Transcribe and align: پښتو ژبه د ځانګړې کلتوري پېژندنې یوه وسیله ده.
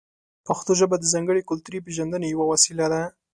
پښتو 0.47 0.71
ژبه 0.79 0.95
د 0.99 1.05
ځانګړې 1.13 1.47
کلتوري 1.49 1.79
پېژندنې 1.85 2.27
یوه 2.33 2.45
وسیله 2.53 2.85
ده. 2.93 3.03